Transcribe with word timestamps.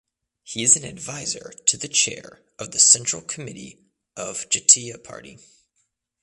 He 0.41 0.63
is 0.63 0.75
an 0.75 0.83
Advisor 0.83 1.53
to 1.67 1.77
the 1.77 1.87
chair 1.87 2.41
of 2.57 2.71
the 2.71 2.79
Central 2.79 3.21
Committee 3.21 3.85
of 4.17 4.49
Jatiya 4.49 5.03
Party. 5.03 5.37